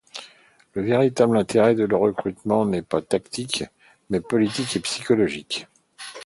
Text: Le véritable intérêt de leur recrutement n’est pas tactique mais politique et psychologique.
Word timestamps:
Le 0.73 0.81
véritable 0.81 1.37
intérêt 1.37 1.75
de 1.75 1.83
leur 1.83 1.99
recrutement 1.99 2.65
n’est 2.65 2.81
pas 2.81 3.03
tactique 3.03 3.65
mais 4.09 4.19
politique 4.19 4.75
et 4.75 4.79
psychologique. 4.79 5.67